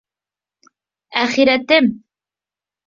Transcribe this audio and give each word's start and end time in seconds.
—Әхирәтем! 1.25 1.95